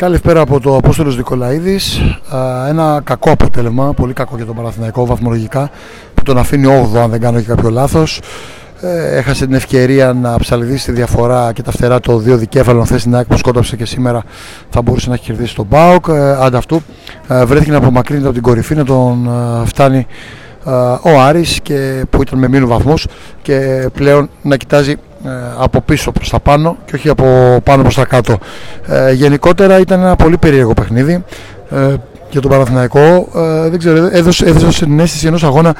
Καλησπέρα 0.00 0.40
από 0.40 0.60
το 0.60 0.76
Απόστολος 0.76 1.16
Δικολαίδης. 1.16 2.00
Ένα 2.68 3.00
κακό 3.04 3.30
αποτέλεσμα, 3.30 3.92
πολύ 3.92 4.12
κακό 4.12 4.36
για 4.36 4.46
τον 4.46 4.54
Παναθηναϊκό 4.56 5.06
βαθμολογικά, 5.06 5.70
που 6.14 6.22
τον 6.22 6.38
αφήνει 6.38 6.66
8 6.94 6.98
αν 6.98 7.10
δεν 7.10 7.20
κάνω 7.20 7.40
και 7.40 7.46
κάποιο 7.46 7.70
λάθος. 7.70 8.20
Ε, 8.80 9.16
έχασε 9.16 9.46
την 9.46 9.54
ευκαιρία 9.54 10.12
να 10.12 10.38
ψαλιδίσει 10.38 10.84
τη 10.84 10.92
διαφορά 10.92 11.52
και 11.52 11.62
τα 11.62 11.70
φτερά 11.70 12.00
το 12.00 12.18
δύο 12.18 12.36
δικέφαλων 12.36 12.86
θέση 12.86 13.00
στην 13.00 13.14
ΑΕΚ 13.14 13.26
που 13.26 13.36
σκότωσε 13.36 13.76
και 13.76 13.84
σήμερα 13.84 14.22
θα 14.70 14.82
μπορούσε 14.82 15.08
να 15.08 15.14
έχει 15.14 15.24
κερδίσει 15.24 15.54
τον 15.54 15.68
ΠΑΟΚ. 15.68 16.04
Ε, 16.08 16.44
ανταυτού 16.44 16.82
ε, 17.28 17.44
βρέθηκε 17.44 17.70
να 17.70 17.76
απομακρύνεται 17.76 18.26
από 18.26 18.34
την 18.34 18.42
κορυφή 18.42 18.74
να 18.74 18.84
τον 18.84 19.30
φτάνει 19.64 20.06
ο 21.02 21.20
Άρης 21.20 21.60
και, 21.62 22.04
που 22.10 22.22
ήταν 22.22 22.38
με 22.38 22.48
μήνου 22.48 22.66
βαθμούς 22.66 23.06
και 23.42 23.88
πλέον 23.94 24.30
να 24.42 24.56
κοιτάζει 24.56 24.96
από 25.58 25.80
πίσω 25.80 26.12
προς 26.12 26.28
τα 26.28 26.40
πάνω 26.40 26.76
και 26.84 26.94
όχι 26.94 27.08
από 27.08 27.58
πάνω 27.64 27.82
προς 27.82 27.94
τα 27.94 28.04
κάτω. 28.04 28.38
γενικότερα 29.14 29.78
ήταν 29.78 30.00
ένα 30.00 30.16
πολύ 30.16 30.38
περίεργο 30.38 30.72
παιχνίδι 30.72 31.24
για 32.30 32.40
τον 32.40 32.50
Παναθηναϊκό. 32.50 33.28
δεν 33.68 33.78
ξέρω, 33.78 34.08
έδωσε, 34.12 34.46
έδωσε 34.46 34.84
την 34.84 35.00
αίσθηση 35.00 35.26
ενός 35.26 35.44
αγώνα 35.44 35.74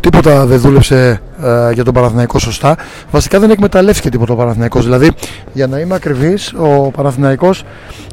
τίποτα 0.00 0.46
δεν 0.46 0.60
δούλεψε 0.60 1.20
ε, 1.42 1.72
για 1.72 1.84
τον 1.84 1.94
Παναθηναϊκό 1.94 2.38
σωστά. 2.38 2.76
Βασικά 3.10 3.38
δεν 3.38 3.50
εκμεταλλεύτηκε 3.50 4.08
τίποτα 4.08 4.32
ο 4.32 4.36
Παναθηναϊκός. 4.36 4.84
Δηλαδή, 4.84 5.10
για 5.52 5.66
να 5.66 5.78
είμαι 5.78 5.94
ακριβής, 5.94 6.54
ο 6.58 6.90
Παναθηναϊκός 6.90 7.64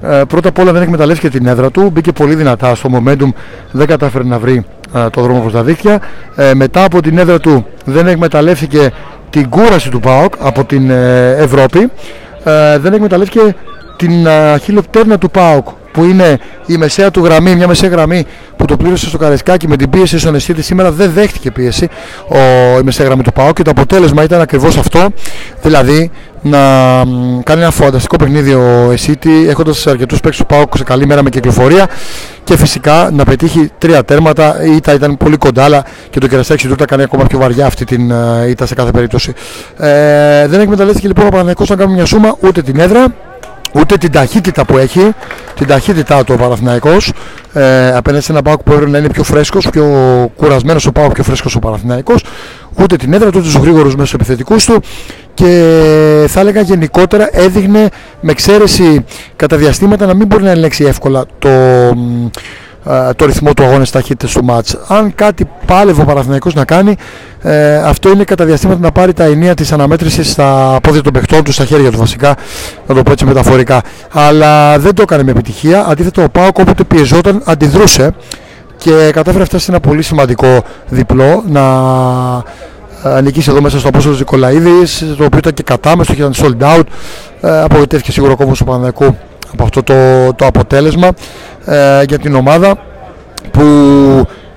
ε, 0.01 0.21
πρώτα 0.27 0.49
απ' 0.49 0.59
όλα 0.59 0.71
δεν 0.71 0.81
εκμεταλλεύτηκε 0.81 1.37
την 1.37 1.47
έδρα 1.47 1.71
του. 1.71 1.89
Μπήκε 1.93 2.11
πολύ 2.11 2.35
δυνατά 2.35 2.75
στο 2.75 2.89
momentum, 2.93 3.29
δεν 3.71 3.87
κατάφερε 3.87 4.23
να 4.23 4.39
βρει 4.39 4.65
ε, 4.95 5.09
το 5.09 5.21
δρόμο 5.21 5.39
προς 5.39 5.53
τα 5.53 5.63
δίκτυα. 5.63 6.01
Ε, 6.35 6.53
μετά 6.53 6.83
από 6.83 7.01
την 7.01 7.17
έδρα 7.17 7.39
του 7.39 7.65
δεν 7.85 8.07
εκμεταλλεύτηκε 8.07 8.91
την 9.35 9.49
κούραση 9.49 9.89
του 9.89 9.99
ΠΑΟΚ 9.99 10.33
από 10.39 10.65
την 10.65 10.89
Ευρώπη. 11.37 11.91
δεν 12.77 12.93
εκμεταλλεύτηκε 12.93 13.55
την 13.97 14.27
χιλοπτέρνα 14.61 15.17
του 15.17 15.31
ΠΑΟΚ 15.31 15.67
που 15.91 16.03
είναι 16.03 16.39
η 16.65 16.77
μεσαία 16.77 17.11
του 17.11 17.23
γραμμή, 17.23 17.55
μια 17.55 17.67
μεσαία 17.67 17.89
γραμμή 17.89 18.25
που 18.65 18.71
το 18.71 18.83
πλήρωσε 18.83 19.07
στο 19.07 19.17
Καρεσκάκι 19.17 19.67
με 19.67 19.75
την 19.75 19.89
πίεση 19.89 20.19
στον 20.19 20.35
Εσίτη 20.35 20.61
σήμερα 20.61 20.91
δεν 20.91 21.11
δέχτηκε 21.11 21.51
πίεση 21.51 21.87
ο, 22.27 22.37
η 22.79 22.83
μεσαία 22.83 23.05
γραμμή 23.05 23.23
του 23.23 23.33
ΠΑΟ 23.33 23.53
και 23.53 23.63
το 23.63 23.71
αποτέλεσμα 23.71 24.23
ήταν 24.23 24.41
ακριβώς 24.41 24.77
αυτό. 24.77 25.07
Δηλαδή 25.61 26.11
να 26.41 26.59
κάνει 27.43 27.61
ένα 27.61 27.71
φανταστικό 27.71 28.15
παιχνίδι 28.15 28.53
ο 28.53 28.89
Εσίτη 28.91 29.45
έχοντας 29.49 29.87
αρκετούς 29.87 30.19
παίκτες 30.19 30.39
του 30.39 30.45
ΠΑΟ 30.45 30.63
σε 30.75 30.83
καλή 30.83 31.05
μέρα 31.05 31.23
με 31.23 31.29
κυκλοφορία 31.29 31.87
και 32.43 32.57
φυσικά 32.57 33.09
να 33.13 33.23
πετύχει 33.23 33.71
τρία 33.77 34.03
τέρματα. 34.03 34.63
Η 34.63 34.75
ήττα 34.75 34.93
ήταν 34.93 35.17
πολύ 35.17 35.37
κοντά 35.37 35.63
αλλά 35.63 35.85
και 36.09 36.19
το 36.19 36.27
κεραστέξι 36.27 36.67
του 36.67 36.75
τα 36.75 36.85
κάνει 36.85 37.03
ακόμα 37.03 37.25
πιο 37.25 37.39
βαριά 37.39 37.65
αυτή 37.65 37.85
την 37.85 38.11
uh, 38.11 38.49
ήττα 38.49 38.65
σε 38.65 38.75
κάθε 38.75 38.91
περίπτωση. 38.91 39.33
Ε, 39.77 40.47
δεν 40.47 40.59
εκμεταλλεύτηκε 40.59 41.07
λοιπόν 41.07 41.25
ο 41.25 41.29
Παναγενικός 41.29 41.69
να 41.69 41.75
κάνει 41.75 41.93
μια 41.93 42.05
σούμα 42.05 42.37
ούτε 42.39 42.61
την 42.61 42.79
έδρα 42.79 43.13
ούτε 43.79 43.97
την 43.97 44.11
ταχύτητα 44.11 44.65
που 44.65 44.77
έχει, 44.77 45.11
την 45.55 45.67
ταχύτητά 45.67 46.23
του 46.23 46.33
ο 46.37 46.41
Παναθηναϊκός. 46.41 47.13
Ε, 47.53 47.95
απέναντι 47.95 48.23
σε 48.23 48.31
ένα 48.31 48.41
Πάοκ 48.41 48.63
που 48.63 48.71
έπρεπε 48.71 48.91
να 48.91 48.97
είναι 48.97 49.09
πιο 49.09 49.23
φρέσκος, 49.23 49.69
πιο 49.69 49.85
κουρασμένος 50.35 50.85
ο 50.85 50.91
Πάοκ, 50.91 51.11
πιο 51.13 51.23
φρέσκος 51.23 51.55
ο 51.55 51.59
Παναθηναϊκός. 51.59 52.23
Ούτε 52.81 52.95
την 52.95 53.13
έδρα 53.13 53.29
του, 53.29 53.37
ούτε 53.37 53.47
τους 53.47 53.55
γρήγορους 53.55 53.95
μέσω 53.95 54.11
επιθετικούς 54.15 54.65
του. 54.65 54.81
Και 55.33 55.73
θα 56.27 56.39
έλεγα 56.39 56.61
γενικότερα 56.61 57.29
έδειχνε 57.31 57.89
με 58.21 58.31
εξαίρεση 58.31 59.05
κατά 59.35 59.57
διαστήματα 59.57 60.05
να 60.05 60.13
μην 60.13 60.27
μπορεί 60.27 60.43
να 60.43 60.51
ελέγξει 60.51 60.83
εύκολα 60.83 61.25
το 61.39 61.49
το 63.15 63.25
ρυθμό 63.25 63.53
του 63.53 63.63
αγώνα 63.63 63.85
ταχύτητες 63.91 64.31
του 64.31 64.43
μάτς. 64.43 64.77
Αν 64.87 65.15
κάτι 65.15 65.49
πάλευε 65.65 66.01
ο 66.01 66.05
Παναθηναϊκός 66.05 66.53
να 66.53 66.65
κάνει, 66.65 66.95
ε, 67.41 67.75
αυτό 67.75 68.09
είναι 68.09 68.23
κατά 68.23 68.45
διαστήματα 68.45 68.79
να 68.79 68.91
πάρει 68.91 69.13
τα 69.13 69.23
ενία 69.23 69.53
της 69.53 69.71
αναμέτρησης 69.71 70.31
στα 70.31 70.79
πόδια 70.83 71.01
των 71.01 71.13
παιχτών 71.13 71.43
του, 71.43 71.51
στα 71.51 71.65
χέρια 71.65 71.91
του 71.91 71.97
βασικά, 71.97 72.35
να 72.87 72.95
το 72.95 73.03
πω 73.03 73.11
έτσι 73.11 73.25
μεταφορικά. 73.25 73.81
Αλλά 74.11 74.79
δεν 74.79 74.93
το 74.93 75.01
έκανε 75.01 75.23
με 75.23 75.31
επιτυχία. 75.31 75.85
Αντίθετα, 75.87 76.23
ο 76.23 76.29
Πάοκ 76.29 76.57
όποτε 76.57 76.83
πιεζόταν 76.83 77.41
αντιδρούσε 77.45 78.13
και 78.77 79.09
κατάφερε 79.13 79.43
αυτά 79.43 79.57
σε 79.57 79.71
ένα 79.71 79.79
πολύ 79.79 80.01
σημαντικό 80.01 80.63
διπλό 80.89 81.43
να 81.47 81.63
νικήσει 83.21 83.49
εδώ 83.49 83.61
μέσα 83.61 83.79
στο 83.79 83.87
Απόστολος 83.87 84.19
Νικολαίδης, 84.19 85.05
το 85.17 85.23
οποίο 85.23 85.37
ήταν 85.37 85.53
και 85.53 85.63
κατάμεστο 85.63 86.13
και 86.13 86.21
ήταν 86.21 86.33
sold 86.35 86.77
out. 86.77 86.83
Ε, 87.41 87.61
απογοητεύτηκε 87.61 88.11
σίγουρα 88.11 88.31
ο 88.31 88.35
κόμβος 88.35 88.57
του 88.57 88.65
Παναθηναϊκού 88.65 89.17
από 89.55 89.63
αυτό 89.63 89.83
το, 89.83 89.93
το 90.33 90.45
αποτέλεσμα 90.45 91.09
ε, 91.65 92.03
για 92.07 92.19
την 92.19 92.35
ομάδα 92.35 92.77
που 93.51 93.63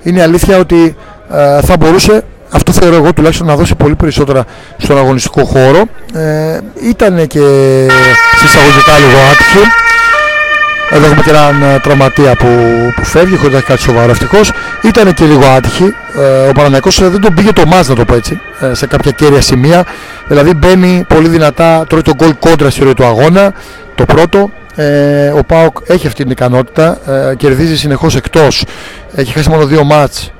είναι 0.01 0.21
αλήθεια 0.21 0.57
ότι 0.57 0.95
ε, 1.31 1.61
θα 1.61 1.77
μπορούσε 1.77 2.23
αυτό 2.51 2.71
θεωρώ 2.71 2.95
εγώ 2.95 3.13
τουλάχιστον 3.13 3.47
να 3.47 3.55
δώσει 3.55 3.75
πολύ 3.75 3.95
περισσότερα 3.95 4.45
στον 4.77 4.97
αγωνιστικό 4.97 5.45
χώρο. 5.45 5.83
Ε, 6.13 6.59
ήταν 6.89 7.27
και 7.27 7.39
συσσαγωγικά 8.37 8.97
λίγο 8.97 9.19
άτυχη 9.31 9.87
εδώ 10.91 11.05
έχουμε 11.05 11.21
και 11.21 11.29
έναν 11.29 11.61
ε, 11.61 11.79
τραυματία 11.79 12.35
που, 12.35 12.47
που 12.95 13.05
φεύγει 13.05 13.35
χωρίς 13.35 13.51
να 13.51 13.57
έχει 13.57 13.67
κάτι 13.67 13.81
σοβαρό 13.81 14.11
ευτυχώς. 14.11 14.51
Ήταν 14.81 15.13
και 15.13 15.25
λίγο 15.25 15.45
άτυχη. 15.45 15.93
Ε, 16.17 16.47
ο 16.47 16.51
Παναναϊκός 16.51 17.09
δεν 17.09 17.21
τον 17.21 17.33
πήγε 17.33 17.51
το 17.51 17.65
μάτς 17.65 17.87
να 17.87 17.95
το 17.95 18.05
πω 18.05 18.15
έτσι 18.15 18.41
ε, 18.59 18.73
σε 18.73 18.87
κάποια 18.87 19.11
κέρια 19.11 19.41
σημεία. 19.41 19.85
Δηλαδή 20.27 20.53
μπαίνει 20.53 21.05
πολύ 21.07 21.27
δυνατά 21.27 21.85
τρώει 21.89 22.01
τον 22.01 22.13
γκολ 22.15 22.35
κόντρα 22.39 22.69
στη 22.69 22.83
ροή 22.83 22.93
του 22.93 23.05
αγώνα 23.05 23.53
το 23.95 24.05
πρώτο 24.05 24.49
ε, 24.75 25.29
ο 25.29 25.43
Πάοκ 25.43 25.77
έχει 25.85 26.07
αυτή 26.07 26.23
την 26.23 26.31
ικανότητα, 26.31 27.11
ε, 27.31 27.35
κερδίζει 27.35 27.77
συνεχώς 27.77 28.15
εκτός, 28.15 28.65
έχει 29.15 29.33
χάσει 29.33 29.49
μόνο 29.49 29.65
δύο 29.65 29.83
μάτς, 29.83 30.31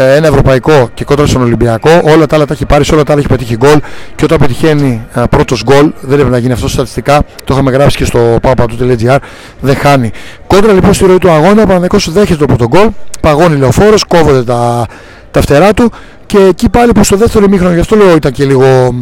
ε, 0.00 0.16
ένα 0.16 0.26
ευρωπαϊκό 0.26 0.88
και 0.94 1.04
κόντρα 1.04 1.26
στον 1.26 1.42
Ολυμπιακό. 1.42 1.90
Όλα 2.04 2.26
τα 2.26 2.36
άλλα 2.36 2.44
τα 2.44 2.52
έχει 2.52 2.66
πάρει, 2.66 2.84
σε 2.84 2.94
όλα 2.94 3.02
τα 3.02 3.12
άλλα 3.12 3.20
έχει 3.20 3.30
πετύχει 3.30 3.56
γκολ. 3.56 3.80
Και 4.14 4.24
όταν 4.24 4.38
πετυχαίνει 4.38 5.06
ε, 5.14 5.22
πρώτος 5.30 5.62
γκολ, 5.64 5.92
δεν 6.00 6.12
έπρεπε 6.12 6.30
να 6.30 6.38
γίνει 6.38 6.52
αυτό 6.52 6.68
στατιστικά. 6.68 7.22
Το 7.44 7.54
είχαμε 7.54 7.70
γράψει 7.70 7.96
και 7.96 8.04
στο 8.04 8.38
papatu.gr. 8.42 9.16
Δεν 9.60 9.76
χάνει. 9.76 10.10
Κόντρα 10.46 10.72
λοιπόν 10.72 10.94
στη 10.94 11.06
ροή 11.06 11.18
του 11.18 11.30
αγώνα, 11.30 11.62
ο 11.62 11.66
Παναδικός 11.66 12.12
δέχεται 12.12 12.38
το 12.38 12.46
πρώτο 12.46 12.66
γκολ. 12.66 12.88
Παγώνει 13.20 13.56
λεωφόρος, 13.56 14.04
κόβονται 14.04 14.44
τα, 14.44 14.86
τα 15.30 15.40
φτερά 15.40 15.72
του. 15.72 15.92
Και 16.26 16.38
εκεί 16.38 16.68
πάλι 16.68 16.92
που 16.92 17.04
στο 17.04 17.16
δεύτερο 17.16 17.44
ημίχρονο, 17.44 17.74
γι' 17.74 17.80
αυτό 17.80 17.96
λέω 17.96 18.14
ήταν 18.14 18.32
και 18.32 18.44
λίγο 18.44 18.94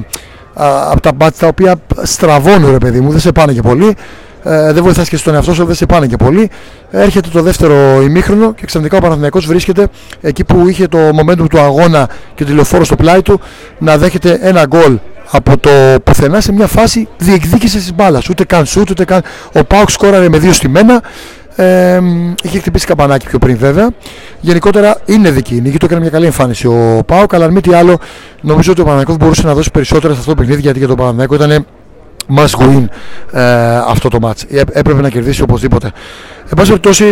από 0.90 1.00
τα 1.00 1.12
μπάτια 1.12 1.38
τα 1.40 1.46
οποία 1.46 1.74
στραβώνουν 2.02 2.70
ρε 2.70 2.78
παιδί 2.78 3.00
μου, 3.00 3.10
δεν 3.10 3.20
σε 3.20 3.32
πάνε 3.32 3.52
και 3.52 3.62
πολύ 3.62 3.96
ε, 4.48 4.72
δεν 4.72 4.82
βοηθάς 4.82 5.08
και 5.08 5.16
στον 5.16 5.34
εαυτό 5.34 5.54
σου, 5.54 5.64
δεν 5.64 5.74
σε 5.74 5.86
πάνε 5.86 6.06
και 6.06 6.16
πολύ. 6.16 6.50
Έρχεται 6.90 7.28
το 7.28 7.42
δεύτερο 7.42 8.02
ημίχρονο 8.02 8.52
και 8.52 8.66
ξαφνικά 8.66 8.96
ο 8.96 9.00
Παναθηναϊκός 9.00 9.46
βρίσκεται 9.46 9.88
εκεί 10.20 10.44
που 10.44 10.68
είχε 10.68 10.86
το 10.88 10.98
momentum 10.98 11.48
του 11.50 11.60
αγώνα 11.60 12.08
και 12.34 12.44
το 12.44 12.50
τηλεφόρο 12.50 12.84
στο 12.84 12.96
πλάι 12.96 13.22
του 13.22 13.40
να 13.78 13.98
δέχεται 13.98 14.38
ένα 14.40 14.66
γκολ 14.66 14.98
από 15.30 15.58
το 15.58 15.70
πουθενά 16.04 16.40
σε 16.40 16.52
μια 16.52 16.66
φάση 16.66 17.08
διεκδίκησης 17.18 17.82
της 17.82 17.94
μπάλας. 17.94 18.28
Ούτε 18.28 18.44
καν 18.44 18.66
σουτ, 18.66 18.90
ούτε 18.90 19.04
καν. 19.04 19.22
Ο 19.52 19.64
Πάουξ 19.64 19.92
σκόραρε 19.92 20.28
με 20.28 20.38
δύο 20.38 20.52
στη 20.52 20.68
μένα. 20.68 21.02
Ε, 21.56 22.00
είχε 22.42 22.58
χτυπήσει 22.58 22.86
καπανάκι 22.86 23.26
πιο 23.26 23.38
πριν 23.38 23.56
βέβαια. 23.56 23.88
Γενικότερα 24.40 25.00
είναι 25.04 25.30
δική 25.30 25.60
νίκη, 25.60 25.76
το 25.78 25.86
έκανε 25.86 26.00
μια 26.00 26.10
καλή 26.10 26.26
εμφάνιση 26.26 26.66
ο 26.66 27.02
Πάουκ, 27.06 27.34
αλλά 27.34 27.44
αν 27.44 27.52
μη 27.52 27.60
τι 27.60 27.74
άλλο, 27.74 27.98
νομίζω 28.40 28.72
ότι 28.72 28.80
ο 28.80 28.84
Παναγιώτο 28.84 29.16
μπορούσε 29.24 29.46
να 29.46 29.54
δώσει 29.54 29.70
περισσότερα 29.70 30.12
σε 30.12 30.18
αυτό 30.18 30.30
το 30.30 30.40
παιχνίδι 30.40 30.60
γιατί 30.60 30.78
για 30.78 30.88
τον 30.88 30.96
Παναγιώτο 30.96 31.44
ήταν 31.44 31.66
must 32.36 32.58
win 32.58 32.84
ε, 33.32 33.76
αυτό 33.76 34.08
το 34.08 34.18
match. 34.22 34.42
Ε, 34.50 34.60
έπρεπε 34.72 35.00
να 35.00 35.08
κερδίσει 35.08 35.42
οπωσδήποτε. 35.42 35.86
Εν 36.42 36.56
πάση 36.56 36.68
περιπτώσει, 36.68 37.04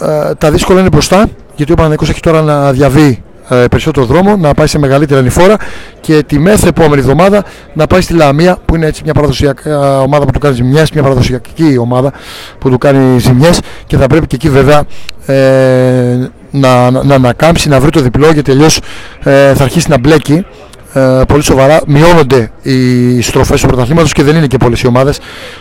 ε, 0.00 0.34
τα 0.34 0.50
δύσκολα 0.50 0.80
είναι 0.80 0.88
μπροστά, 0.88 1.26
γιατί 1.54 1.72
ο 1.72 1.74
Παναγικός 1.74 2.08
έχει 2.08 2.20
τώρα 2.20 2.42
να 2.42 2.72
διαβεί 2.72 3.22
ε, 3.52 3.64
περισσότερο 3.70 4.06
δρόμο, 4.06 4.36
να 4.36 4.54
πάει 4.54 4.66
σε 4.66 4.78
μεγαλύτερη 4.78 5.20
ανηφόρα 5.20 5.56
και 6.00 6.22
τη 6.22 6.38
μέθε 6.38 6.68
επόμενη 6.68 7.00
εβδομάδα 7.00 7.44
να 7.72 7.86
πάει 7.86 8.00
στη 8.00 8.14
Λαμία 8.14 8.58
που 8.64 8.76
είναι 8.76 8.86
έτσι 8.86 9.02
μια 9.04 9.14
παραδοσιακή 9.14 9.68
ομάδα 10.02 10.24
που 10.24 10.30
του 10.30 10.38
κάνει 10.38 10.54
ζημιές, 10.54 10.90
μια 10.90 11.02
παραδοσιακή 11.02 11.78
ομάδα 11.78 12.12
που 12.58 12.70
του 12.70 12.78
κάνει 12.78 13.18
ζημιές 13.18 13.60
και 13.86 13.96
θα 13.96 14.06
πρέπει 14.06 14.26
και 14.26 14.34
εκεί 14.34 14.48
βέβαια 14.48 14.82
ε, 15.26 16.30
να, 16.50 16.90
να, 16.90 17.04
να 17.04 17.14
ανακάμψει, 17.14 17.68
να 17.68 17.80
βρει 17.80 17.90
το 17.90 18.00
διπλό 18.00 18.32
γιατί 18.32 18.50
αλλιώς 18.50 18.80
ε, 19.22 19.54
θα 19.54 19.64
αρχίσει 19.64 19.90
να 19.90 19.98
μπλέκει 19.98 20.46
ε, 20.92 21.22
πολύ 21.28 21.42
σοβαρά. 21.42 21.80
Μειώνονται 21.86 22.50
οι 22.62 23.20
στροφές 23.20 23.60
του 23.60 23.66
πρωταθλήματος 23.66 24.12
και 24.12 24.22
δεν 24.22 24.36
είναι 24.36 24.46
και 24.46 24.56
πολλές 24.56 24.80
οι 24.80 24.86
ομάδες. 24.86 25.20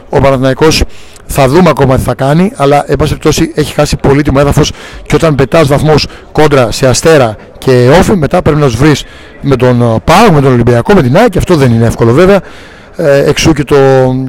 Ο 0.10 0.20
Παναθηναϊκός 0.20 0.84
θα 1.26 1.48
δούμε 1.48 1.70
ακόμα 1.70 1.96
τι 1.96 2.02
θα 2.02 2.14
κάνει, 2.14 2.52
αλλά 2.56 2.84
εν 2.88 2.96
πάση 2.96 3.10
περιπτώσει 3.10 3.52
έχει 3.56 3.74
χάσει 3.74 3.96
πολύτιμο 3.98 4.38
έδαφος 4.42 4.72
και 5.06 5.16
όταν 5.16 5.36
πετάς 5.36 5.68
βαθμούς 5.68 6.06
κόντρα 6.32 6.72
σε 6.72 6.88
αστέρα 6.88 7.36
και 7.58 7.90
όφη, 8.00 8.16
μετά 8.16 8.42
πρέπει 8.42 8.60
να 8.60 8.66
τους 8.66 8.76
βρεις 8.76 9.04
με 9.42 9.56
τον 9.56 9.82
ε, 9.82 9.86
Πάο, 10.04 10.32
με 10.32 10.42
τον 10.42 10.52
Ολυμπιακό, 10.52 10.94
με 10.94 11.02
την 11.02 11.18
ΑΕΚ 11.18 11.30
και 11.30 11.38
αυτό 11.38 11.56
δεν 11.56 11.72
είναι 11.72 11.86
εύκολο 11.86 12.12
βέβαια. 12.12 12.40
Ε, 13.02 13.30
εξού 13.30 13.54
και 13.54 13.64
το 13.64 13.76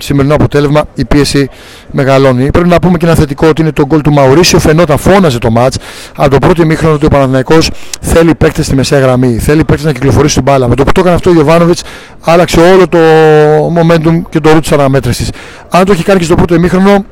σημερινό 0.01 0.35
αποτέλεσμα 0.35 0.85
η 0.95 1.05
πίεση 1.05 1.49
μεγαλώνει. 1.91 2.51
Πρέπει 2.51 2.69
να 2.69 2.79
πούμε 2.79 2.99
και 2.99 3.07
ένα 3.07 3.15
θετικό 3.15 3.49
ότι 3.49 3.63
είναι 3.63 3.73
το 3.73 3.87
γκολ 3.87 4.01
του 4.01 4.13
Μαουρίσιο. 4.13 4.59
Φαινόταν, 4.59 4.99
φώναζε 4.99 5.39
το 5.39 5.51
μάτς. 5.51 5.77
Από 6.17 6.31
το 6.31 6.39
πρώτο 6.39 6.63
ημίχρονο 6.63 6.99
του 6.99 7.09
Παναθυναϊκό 7.09 7.59
θέλει 8.01 8.35
παίκτες 8.35 8.67
στη 8.67 8.75
μεσαία 8.75 8.99
γραμμή. 8.99 9.39
Θέλει 9.39 9.65
παίκτες 9.65 9.85
να 9.85 9.93
κυκλοφορήσει 9.93 10.35
την 10.35 10.43
μπάλα. 10.43 10.69
Με 10.69 10.75
το 10.75 10.85
που 10.85 10.93
το 10.93 11.01
έκανε 11.01 11.15
αυτό 11.15 11.31
ο 11.31 11.33
Γιωβάνοβιτς 11.33 11.83
άλλαξε 12.21 12.61
όλο 12.61 12.89
το 12.89 12.99
momentum 13.77 14.23
και 14.29 14.41
το 14.41 14.51
route 14.51 14.61
της 14.61 14.73
αναμέτρησης. 14.73 15.31
Αν 15.71 15.85
το 15.85 15.93
έχει 15.93 16.03
κάνει 16.03 16.19
και 16.19 16.25
στο 16.25 16.35
πρώτο 16.35 16.55
ημίχρονο, 16.55 16.91
ε, 16.91 17.05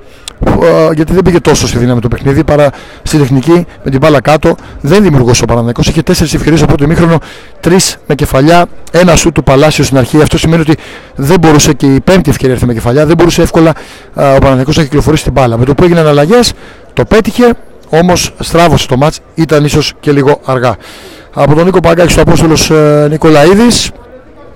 γιατί 0.95 1.13
δεν 1.13 1.23
πήγε 1.23 1.41
τόσο 1.41 1.67
στη 1.67 1.79
δύναμη 1.79 2.01
το 2.01 2.09
παιχνίδι 2.09 2.45
παρά 2.45 2.71
στη 3.03 3.19
τεχνική 3.19 3.67
με 3.85 3.91
την 3.91 3.99
μπάλα 4.01 4.21
κάτω. 4.21 4.55
Δεν 4.81 5.03
δημιουργούσε 5.03 5.43
ο 5.43 5.47
Παναθηναϊκός. 5.47 5.87
Είχε 5.87 6.03
τέσσερις 6.03 6.35
ευκαιρίες 6.35 6.63
από 6.63 6.77
το 6.77 6.87
μήχρονο, 6.87 7.19
τρεις 7.61 7.97
με 8.07 8.15
κεφαλιά, 8.15 8.67
ένα 8.91 9.17
σου 9.17 9.33
του 9.33 9.43
Παλάσιο 9.43 9.85
στην 9.85 9.99
αρχή. 9.99 10.23
Αυτό 10.23 10.39
σημαίνει 10.39 10.61
ότι 10.61 10.77
δεν 11.15 11.39
μπορούσε 11.41 11.73
και 11.73 11.87
η 11.95 12.01
πέμπτη 12.01 12.31
ευκαιρία 12.31 12.55
έρθει 12.55 12.67
με 12.67 12.73
κεφαλιά. 12.73 13.07
Δεν 13.07 13.17
μπορούσε 13.17 13.43
εύκολα 13.43 13.73
ο 14.15 14.21
Παναθηναϊκός 14.21 14.77
να 14.77 14.83
κυκλοφορήσει 14.83 15.23
την 15.23 15.33
μπάλα. 15.33 15.59
Με 15.59 15.65
το 15.65 15.75
που 15.75 15.85
έγιναν 15.85 16.07
αλλαγές, 16.07 16.53
το 16.93 17.05
πέτυχε, 17.05 17.53
όμως 17.89 18.35
στράβωσε 18.39 18.87
το 18.87 18.97
μάτς, 18.97 19.21
ήταν 19.35 19.65
ίσως 19.65 19.93
και 20.01 20.13
λίγο 20.13 20.41
αργά. 20.45 20.77
Από 21.35 21.55
τον 21.55 21.65
Νίκο 21.65 21.81
Παγκάκης 21.81 22.13
στο 22.13 22.21
Απόστολος 22.21 22.71
ε, 22.71 23.07
Νικολαίδης. 23.11 23.91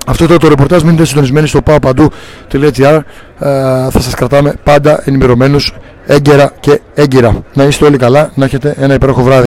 Αυτό 0.07 0.25
ήταν 0.25 0.39
το 0.39 0.49
ρεπορτάζ. 0.49 0.83
Μείνετε 0.83 1.05
συντονισμένοι 1.05 1.47
στο 1.47 1.61
paopandou.gr. 1.67 3.01
Ε, 3.39 3.91
θα 3.91 4.01
σας 4.01 4.15
κρατάμε 4.15 4.55
πάντα 4.63 5.03
ενημερωμένους 5.05 5.75
έγκαιρα 6.07 6.53
και 6.61 6.81
έγκυρα. 6.95 7.43
Να 7.55 7.65
είστε 7.65 7.85
όλοι 7.85 7.97
καλά, 7.97 8.31
να 8.35 8.45
έχετε 8.45 8.75
ένα 8.79 8.95
υπέροχο 8.95 9.23
βράδυ. 9.23 9.41